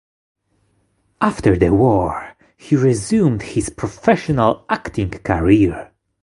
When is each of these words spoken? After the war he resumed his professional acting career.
After 1.21 1.55
the 1.55 1.71
war 1.71 2.31
he 2.57 2.75
resumed 2.75 3.43
his 3.43 3.69
professional 3.69 4.65
acting 4.67 5.11
career. 5.11 5.91